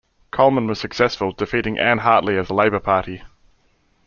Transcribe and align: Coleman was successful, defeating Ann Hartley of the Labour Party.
Coleman 0.31 0.65
was 0.65 0.79
successful, 0.79 1.31
defeating 1.31 1.77
Ann 1.77 1.99
Hartley 1.99 2.35
of 2.35 2.47
the 2.47 2.55
Labour 2.55 2.79
Party. 2.79 3.21